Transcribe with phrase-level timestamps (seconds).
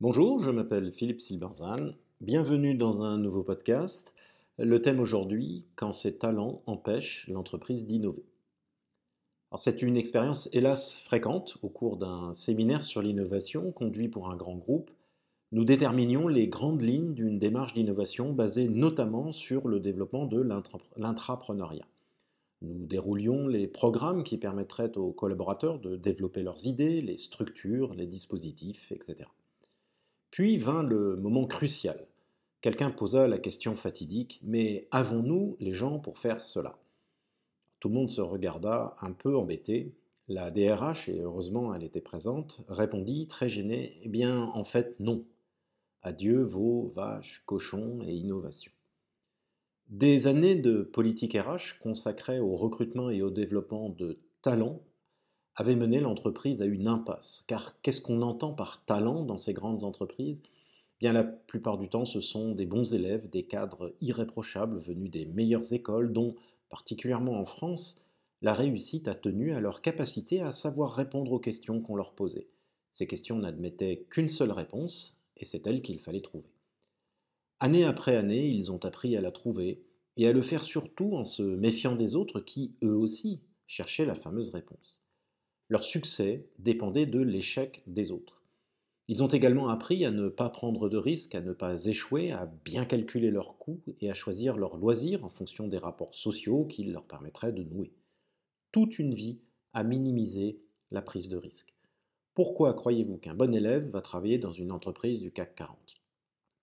[0.00, 1.90] Bonjour, je m'appelle Philippe Silberzan.
[2.20, 4.14] Bienvenue dans un nouveau podcast.
[4.56, 8.24] Le thème aujourd'hui, quand ses talents empêchent l'entreprise d'innover.
[9.56, 14.54] C'est une expérience hélas fréquente au cours d'un séminaire sur l'innovation conduit pour un grand
[14.54, 14.92] groupe.
[15.50, 20.40] Nous déterminions les grandes lignes d'une démarche d'innovation basée notamment sur le développement de
[20.96, 21.88] l'intrapreneuriat.
[22.62, 28.06] Nous déroulions les programmes qui permettraient aux collaborateurs de développer leurs idées, les structures, les
[28.06, 29.28] dispositifs, etc.
[30.38, 32.06] Puis vint le moment crucial.
[32.60, 36.78] Quelqu'un posa la question fatidique Mais avons-nous les gens pour faire cela?
[37.80, 39.96] Tout le monde se regarda un peu embêté.
[40.28, 45.24] La DRH, et heureusement elle était présente, répondit très gênée Eh bien, en fait, non.
[46.02, 48.70] Adieu vos vaches, cochons et innovations.
[49.88, 54.84] Des années de politique RH consacrées au recrutement et au développement de talents
[55.58, 57.42] avait mené l'entreprise à une impasse.
[57.48, 60.40] Car qu'est-ce qu'on entend par talent dans ces grandes entreprises?
[61.00, 65.26] Bien la plupart du temps, ce sont des bons élèves, des cadres irréprochables venus des
[65.26, 66.36] meilleures écoles, dont,
[66.70, 68.04] particulièrement en France,
[68.40, 72.46] la réussite a tenu à leur capacité à savoir répondre aux questions qu'on leur posait.
[72.92, 76.52] Ces questions n'admettaient qu'une seule réponse, et c'est elle qu'il fallait trouver.
[77.58, 79.82] Année après année, ils ont appris à la trouver,
[80.16, 84.14] et à le faire surtout en se méfiant des autres qui, eux aussi, cherchaient la
[84.14, 85.02] fameuse réponse.
[85.70, 88.42] Leur succès dépendait de l'échec des autres.
[89.06, 92.46] Ils ont également appris à ne pas prendre de risques, à ne pas échouer, à
[92.64, 96.84] bien calculer leurs coûts et à choisir leurs loisirs en fonction des rapports sociaux qui
[96.84, 97.92] leur permettraient de nouer.
[98.72, 99.40] Toute une vie
[99.72, 100.60] à minimiser
[100.90, 101.74] la prise de risque.
[102.34, 105.76] Pourquoi croyez-vous qu'un bon élève va travailler dans une entreprise du CAC 40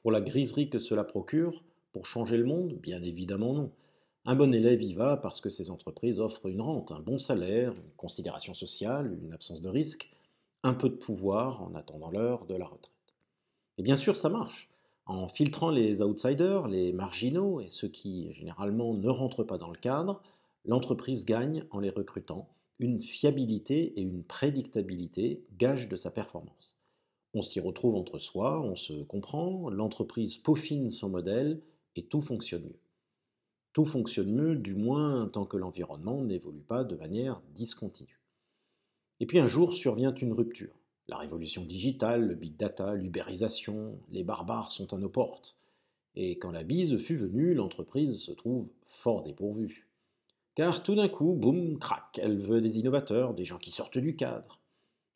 [0.00, 1.64] Pour la griserie que cela procure?
[1.92, 2.74] Pour changer le monde?
[2.74, 3.72] Bien évidemment non.
[4.28, 7.72] Un bon élève y va parce que ces entreprises offrent une rente, un bon salaire,
[7.74, 10.10] une considération sociale, une absence de risque,
[10.64, 12.90] un peu de pouvoir en attendant l'heure de la retraite.
[13.78, 14.68] Et bien sûr, ça marche.
[15.06, 19.78] En filtrant les outsiders, les marginaux et ceux qui généralement ne rentrent pas dans le
[19.78, 20.20] cadre,
[20.64, 22.48] l'entreprise gagne en les recrutant
[22.80, 26.76] une fiabilité et une prédictabilité gage de sa performance.
[27.32, 31.60] On s'y retrouve entre soi, on se comprend, l'entreprise peaufine son modèle
[31.94, 32.85] et tout fonctionne mieux.
[33.76, 38.22] Tout fonctionne mieux, du moins tant que l'environnement n'évolue pas de manière discontinue.
[39.20, 40.80] Et puis un jour survient une rupture.
[41.08, 45.58] La révolution digitale, le big data, l'ubérisation, les barbares sont à nos portes.
[46.14, 49.86] Et quand la bise fut venue, l'entreprise se trouve fort dépourvue.
[50.54, 54.16] Car tout d'un coup, boum, crac, elle veut des innovateurs, des gens qui sortent du
[54.16, 54.58] cadre.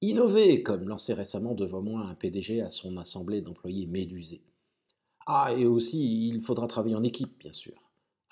[0.00, 4.44] Innover, comme lançait récemment devant moi un PDG à son assemblée d'employés médusés.
[5.26, 7.84] Ah, et aussi, il faudra travailler en équipe, bien sûr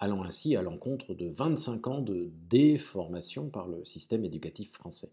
[0.02, 5.12] allant ainsi à l'encontre de 25 ans de déformation par le système éducatif français.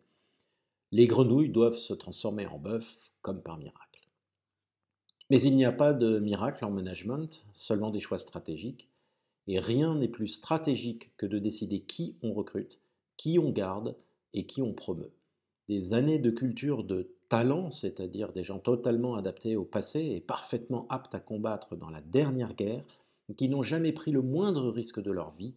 [0.92, 4.10] Les grenouilles doivent se transformer en bœuf comme par miracle.
[5.30, 8.90] Mais il n'y a pas de miracle en management, seulement des choix stratégiques,
[9.46, 12.80] et rien n'est plus stratégique que de décider qui on recrute,
[13.16, 13.96] qui on garde
[14.34, 15.14] et qui on promeut.
[15.68, 20.88] Des années de culture de talent, c'est-à-dire des gens totalement adaptés au passé et parfaitement
[20.90, 22.84] aptes à combattre dans la dernière guerre,
[23.34, 25.56] qui n'ont jamais pris le moindre risque de leur vie,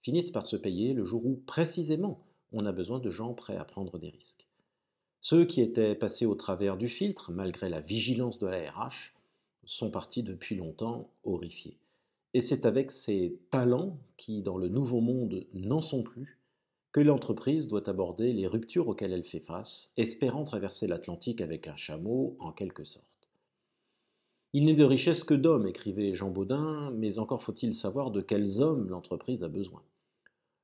[0.00, 3.64] finissent par se payer le jour où, précisément, on a besoin de gens prêts à
[3.64, 4.46] prendre des risques.
[5.20, 9.14] Ceux qui étaient passés au travers du filtre, malgré la vigilance de la RH,
[9.64, 11.78] sont partis depuis longtemps horrifiés.
[12.34, 16.38] Et c'est avec ces talents qui, dans le nouveau monde, n'en sont plus,
[16.92, 21.76] que l'entreprise doit aborder les ruptures auxquelles elle fait face, espérant traverser l'Atlantique avec un
[21.76, 23.13] chameau en quelque sorte.
[24.56, 28.60] Il n'est de richesse que d'hommes, écrivait Jean Baudin, mais encore faut-il savoir de quels
[28.60, 29.82] hommes l'entreprise a besoin.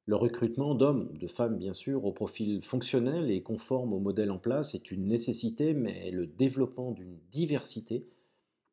[0.06, 4.38] Le recrutement d'hommes, de femmes bien sûr, au profil fonctionnel et conforme au modèle en
[4.38, 8.06] place est une nécessité, mais le développement d'une diversité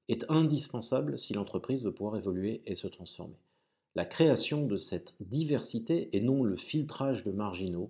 [0.08, 3.40] est indispensable si l'entreprise veut pouvoir évoluer et se transformer.
[3.96, 7.90] La création de cette diversité et non le filtrage de marginaux,